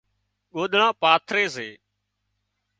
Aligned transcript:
ڳوۮڙان 0.53 0.89
پاٿري 1.01 1.43
سي 1.55 1.69